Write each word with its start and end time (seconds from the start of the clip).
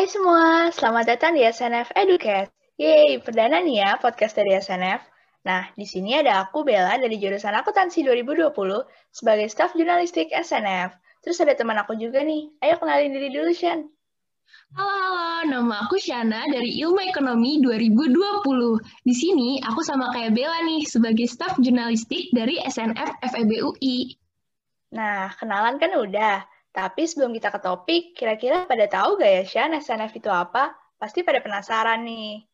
Hai 0.00 0.08
semua, 0.08 0.72
selamat 0.72 1.12
datang 1.12 1.36
di 1.36 1.44
SNF 1.44 1.92
Educate. 1.92 2.48
Yeay, 2.80 3.20
perdana 3.20 3.60
nih 3.60 3.84
ya 3.84 4.00
podcast 4.00 4.32
dari 4.32 4.56
SNF. 4.56 5.04
Nah, 5.44 5.68
di 5.76 5.84
sini 5.84 6.16
ada 6.16 6.40
aku 6.40 6.64
Bella 6.64 6.96
dari 6.96 7.20
jurusan 7.20 7.52
Akuntansi 7.52 8.00
2020 8.08 8.48
sebagai 9.12 9.44
staf 9.52 9.76
jurnalistik 9.76 10.32
SNF. 10.32 10.96
Terus 11.20 11.36
ada 11.44 11.52
teman 11.52 11.76
aku 11.76 12.00
juga 12.00 12.24
nih. 12.24 12.48
Ayo 12.64 12.80
kenalin 12.80 13.12
diri 13.12 13.28
dulu, 13.28 13.52
Shan. 13.52 13.92
Halo, 14.72 14.88
halo, 14.88 15.52
nama 15.52 15.84
aku 15.84 16.00
Shana 16.00 16.48
dari 16.48 16.80
Ilmu 16.80 17.04
Ekonomi 17.04 17.60
2020. 17.60 19.04
Di 19.04 19.12
sini 19.12 19.60
aku 19.60 19.84
sama 19.84 20.16
kayak 20.16 20.32
Bella 20.32 20.64
nih 20.64 20.80
sebagai 20.88 21.28
staf 21.28 21.60
jurnalistik 21.60 22.32
dari 22.32 22.56
SNF 22.56 23.20
FEB 23.20 23.68
UI. 23.68 24.16
Nah, 24.96 25.28
kenalan 25.36 25.76
kan 25.76 25.92
udah. 25.92 26.40
Tapi 26.70 27.02
sebelum 27.02 27.34
kita 27.34 27.50
ke 27.50 27.58
topik, 27.58 28.02
kira-kira 28.14 28.66
pada 28.70 28.86
tahu 28.86 29.18
gak 29.18 29.30
ya, 29.30 29.42
Shan, 29.42 29.74
SNF 29.74 30.14
itu 30.14 30.30
apa? 30.30 30.70
Pasti 30.96 31.26
pada 31.26 31.42
penasaran 31.42 32.06
nih. 32.06 32.46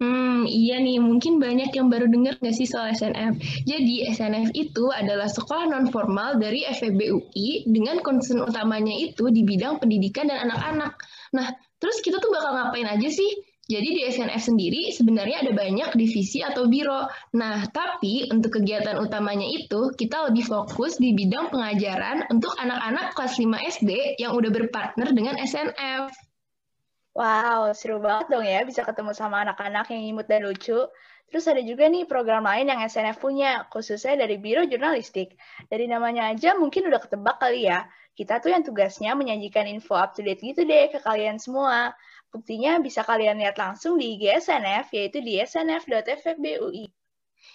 Hmm, 0.00 0.48
iya 0.48 0.80
nih, 0.80 0.96
mungkin 0.96 1.36
banyak 1.36 1.76
yang 1.76 1.92
baru 1.92 2.08
dengar 2.08 2.40
nggak 2.40 2.56
sih 2.56 2.64
soal 2.64 2.88
SNF. 2.96 3.36
Jadi, 3.68 4.08
SNF 4.08 4.48
itu 4.56 4.88
adalah 4.88 5.28
sekolah 5.28 5.68
non-formal 5.68 6.40
dari 6.40 6.64
FEB 6.64 7.00
UI 7.12 7.68
dengan 7.68 8.00
concern 8.00 8.40
utamanya 8.40 8.96
itu 8.96 9.28
di 9.28 9.44
bidang 9.44 9.76
pendidikan 9.76 10.32
dan 10.32 10.48
anak-anak. 10.48 10.96
Nah, 11.36 11.52
terus 11.76 12.00
kita 12.00 12.16
tuh 12.16 12.32
bakal 12.32 12.56
ngapain 12.56 12.88
aja 12.88 13.08
sih? 13.12 13.28
Jadi 13.70 13.88
di 13.94 14.02
SNF 14.02 14.42
sendiri 14.50 14.90
sebenarnya 14.90 15.46
ada 15.46 15.52
banyak 15.54 15.94
divisi 15.94 16.42
atau 16.42 16.66
biro. 16.66 17.06
Nah, 17.38 17.62
tapi 17.70 18.26
untuk 18.34 18.58
kegiatan 18.58 18.98
utamanya 18.98 19.46
itu 19.46 19.94
kita 19.94 20.26
lebih 20.26 20.50
fokus 20.50 20.98
di 20.98 21.14
bidang 21.14 21.54
pengajaran 21.54 22.26
untuk 22.34 22.50
anak-anak 22.58 23.14
kelas 23.14 23.38
5 23.38 23.46
SD 23.78 24.18
yang 24.18 24.34
udah 24.34 24.50
berpartner 24.50 25.14
dengan 25.14 25.38
SNF. 25.38 26.10
Wow, 27.14 27.70
seru 27.74 28.02
banget 28.02 28.26
dong 28.30 28.46
ya 28.46 28.66
bisa 28.66 28.82
ketemu 28.82 29.14
sama 29.14 29.46
anak-anak 29.46 29.86
yang 29.94 30.02
imut 30.18 30.26
dan 30.26 30.46
lucu. 30.46 30.90
Terus 31.30 31.46
ada 31.46 31.62
juga 31.62 31.86
nih 31.86 32.10
program 32.10 32.42
lain 32.42 32.74
yang 32.74 32.82
SNF 32.82 33.22
punya, 33.22 33.62
khususnya 33.70 34.18
dari 34.18 34.34
Biro 34.34 34.66
Jurnalistik. 34.66 35.38
Dari 35.70 35.86
namanya 35.86 36.26
aja 36.34 36.58
mungkin 36.58 36.90
udah 36.90 36.98
ketebak 36.98 37.38
kali 37.38 37.70
ya. 37.70 37.86
Kita 38.18 38.42
tuh 38.42 38.50
yang 38.50 38.66
tugasnya 38.66 39.14
menyajikan 39.14 39.70
info 39.70 39.94
up 39.94 40.10
to 40.18 40.26
date 40.26 40.42
gitu 40.42 40.66
deh 40.66 40.90
ke 40.90 40.98
kalian 40.98 41.38
semua. 41.38 41.94
Buktinya 42.30 42.78
bisa 42.78 43.02
kalian 43.02 43.42
lihat 43.42 43.58
langsung 43.58 43.98
di 43.98 44.14
IG 44.14 44.46
SNF, 44.46 44.94
yaitu 44.94 45.18
di 45.18 45.42
snf.fbui. 45.42 46.86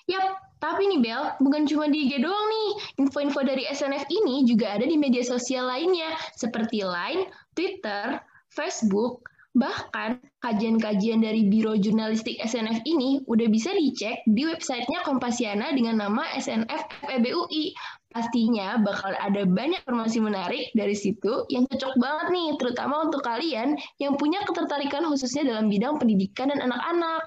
Yap, 0.06 0.38
tapi 0.62 0.86
nih 0.86 1.02
Bel, 1.02 1.24
bukan 1.42 1.66
cuma 1.66 1.90
di 1.90 2.06
IG 2.06 2.22
doang 2.22 2.48
nih. 2.52 2.72
Info-info 3.02 3.42
dari 3.42 3.66
SNF 3.66 4.06
ini 4.12 4.46
juga 4.46 4.76
ada 4.78 4.86
di 4.86 5.00
media 5.00 5.24
sosial 5.26 5.66
lainnya, 5.66 6.14
seperti 6.38 6.86
Line, 6.86 7.32
Twitter, 7.58 8.20
Facebook, 8.54 9.26
bahkan 9.56 10.20
kajian-kajian 10.44 11.24
dari 11.24 11.48
Biro 11.48 11.80
Jurnalistik 11.80 12.36
SNF 12.44 12.84
ini 12.84 13.24
udah 13.26 13.48
bisa 13.48 13.72
dicek 13.72 14.22
di 14.28 14.44
websitenya 14.44 15.08
Kompasiana 15.08 15.72
dengan 15.72 16.04
nama 16.04 16.28
SNF 16.36 17.08
FEBUI. 17.08 17.72
Pastinya 18.12 18.80
bakal 18.80 19.16
ada 19.16 19.44
banyak 19.44 19.84
informasi 19.84 20.24
menarik 20.24 20.72
dari 20.76 20.96
situ 20.96 21.48
yang 21.52 21.68
cocok 21.68 22.00
banget 22.00 22.28
nih, 22.32 22.50
terutama 22.60 23.04
untuk 23.08 23.24
kalian 23.24 23.76
yang 24.00 24.16
punya 24.16 24.44
ketertarikan 24.44 25.04
khususnya 25.08 25.48
dalam 25.48 25.68
bidang 25.68 26.00
pendidikan 26.00 26.52
dan 26.52 26.64
anak-anak. 26.64 27.24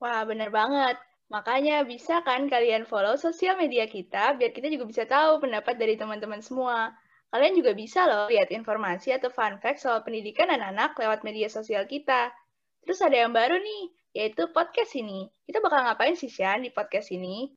Wah, 0.00 0.24
bener 0.24 0.48
banget. 0.48 0.96
Makanya 1.28 1.84
bisa 1.84 2.24
kan 2.24 2.48
kalian 2.48 2.88
follow 2.88 3.20
sosial 3.20 3.60
media 3.60 3.84
kita 3.84 4.32
biar 4.40 4.48
kita 4.52 4.72
juga 4.72 4.88
bisa 4.88 5.04
tahu 5.04 5.44
pendapat 5.44 5.76
dari 5.76 5.96
teman-teman 6.00 6.40
semua. 6.40 6.88
Kalian 7.28 7.60
juga 7.60 7.76
bisa 7.76 8.08
loh 8.08 8.24
lihat 8.32 8.48
informasi 8.48 9.12
atau 9.12 9.28
fun 9.28 9.60
fact 9.60 9.84
soal 9.84 10.00
pendidikan 10.00 10.48
anak-anak 10.48 10.96
lewat 10.96 11.20
media 11.28 11.52
sosial 11.52 11.84
kita. 11.84 12.32
Terus 12.88 13.04
ada 13.04 13.20
yang 13.20 13.36
baru 13.36 13.60
nih, 13.60 13.82
yaitu 14.16 14.48
podcast 14.56 14.96
ini. 14.96 15.28
Kita 15.44 15.60
bakal 15.60 15.84
ngapain 15.84 16.16
sih, 16.16 16.32
Sian, 16.32 16.64
di 16.64 16.72
podcast 16.72 17.12
ini? 17.12 17.52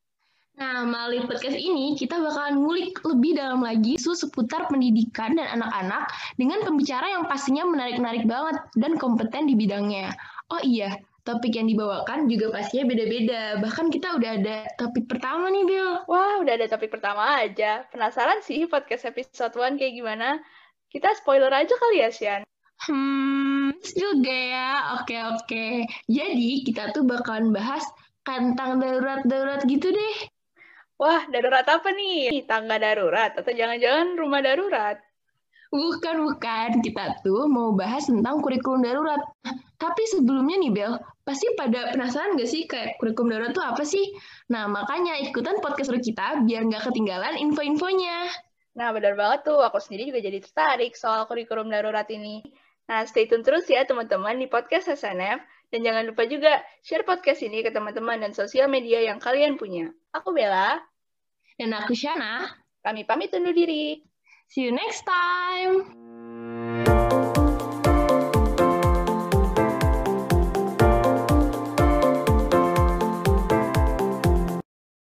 Nah, 0.60 0.84
melalui 0.84 1.24
podcast 1.24 1.56
ini, 1.56 1.96
kita 1.96 2.20
bakalan 2.20 2.60
ngulik 2.60 3.00
lebih 3.08 3.40
dalam 3.40 3.64
lagi 3.64 3.96
isu 3.96 4.12
seputar 4.12 4.68
pendidikan 4.68 5.40
dan 5.40 5.48
anak-anak 5.56 6.12
dengan 6.36 6.60
pembicara 6.68 7.08
yang 7.08 7.24
pastinya 7.24 7.64
menarik-narik 7.64 8.28
banget 8.28 8.60
dan 8.76 9.00
kompeten 9.00 9.48
di 9.48 9.56
bidangnya. 9.56 10.12
Oh 10.52 10.60
iya, 10.60 11.00
topik 11.22 11.54
yang 11.54 11.70
dibawakan 11.70 12.26
juga 12.26 12.50
pastinya 12.50 12.90
beda-beda. 12.90 13.62
Bahkan 13.62 13.94
kita 13.94 14.18
udah 14.18 14.32
ada 14.42 14.58
topik 14.78 15.06
pertama 15.06 15.50
nih, 15.54 15.64
Bill. 15.66 15.92
Wah, 16.10 16.42
udah 16.42 16.54
ada 16.58 16.68
topik 16.70 16.90
pertama 16.90 17.42
aja. 17.42 17.86
Penasaran 17.94 18.42
sih 18.42 18.66
podcast 18.66 19.06
episode 19.10 19.54
1 19.54 19.78
kayak 19.78 19.94
gimana? 19.94 20.42
Kita 20.90 21.14
spoiler 21.16 21.54
aja 21.54 21.72
kali 21.72 22.04
ya, 22.04 22.10
Sian? 22.12 22.42
Hmm, 22.82 23.72
juga 23.94 24.34
ya. 24.34 24.70
Oke, 24.98 25.16
oke. 25.22 25.66
Jadi, 26.10 26.66
kita 26.66 26.90
tuh 26.92 27.06
bakalan 27.06 27.54
bahas 27.54 27.86
kantang 28.26 28.82
darurat-darurat 28.82 29.62
gitu 29.70 29.94
deh. 29.94 30.18
Wah, 30.98 31.26
darurat 31.30 31.66
apa 31.66 31.90
nih? 31.94 32.46
Tangga 32.46 32.78
darurat 32.78 33.34
atau 33.34 33.50
jangan-jangan 33.54 34.18
rumah 34.18 34.42
darurat? 34.42 34.98
Bukan, 35.72 36.28
bukan. 36.28 36.70
Kita 36.84 37.22
tuh 37.24 37.48
mau 37.48 37.74
bahas 37.74 38.06
tentang 38.10 38.44
kurikulum 38.44 38.84
darurat. 38.84 39.22
Tapi 39.82 40.04
sebelumnya 40.06 40.62
nih, 40.62 40.70
Bel, 40.70 40.94
pasti 41.26 41.50
pada 41.58 41.90
penasaran 41.90 42.38
gak 42.38 42.46
sih 42.46 42.70
kayak 42.70 43.02
kurikulum 43.02 43.34
darurat 43.34 43.50
tuh 43.50 43.66
apa 43.66 43.82
sih? 43.82 44.14
Nah, 44.54 44.70
makanya 44.70 45.18
ikutan 45.18 45.58
podcast 45.58 45.90
kita 45.98 46.46
biar 46.46 46.70
nggak 46.70 46.86
ketinggalan 46.86 47.42
info-infonya. 47.42 48.30
Nah, 48.78 48.94
benar 48.94 49.18
banget 49.18 49.50
tuh. 49.50 49.58
Aku 49.66 49.82
sendiri 49.82 50.14
juga 50.14 50.22
jadi 50.22 50.38
tertarik 50.38 50.94
soal 50.94 51.26
kurikulum 51.26 51.74
darurat 51.74 52.06
ini. 52.14 52.46
Nah, 52.86 53.10
stay 53.10 53.26
tune 53.26 53.42
terus 53.42 53.66
ya 53.66 53.82
teman-teman 53.82 54.38
di 54.38 54.46
podcast 54.46 54.86
SNF. 54.94 55.42
Dan 55.72 55.82
jangan 55.82 56.04
lupa 56.14 56.30
juga 56.30 56.62
share 56.86 57.08
podcast 57.08 57.42
ini 57.42 57.64
ke 57.66 57.74
teman-teman 57.74 58.22
dan 58.22 58.38
sosial 58.38 58.68
media 58.70 59.02
yang 59.02 59.18
kalian 59.18 59.58
punya. 59.58 59.90
Aku 60.14 60.30
Bella. 60.36 60.78
Dan 61.58 61.74
aku 61.74 61.98
Shana. 61.98 62.54
Kami 62.86 63.08
pamit 63.08 63.34
undur 63.34 63.56
diri. 63.56 64.04
See 64.52 64.68
you 64.68 64.76
next 64.76 65.08
time. 65.08 66.01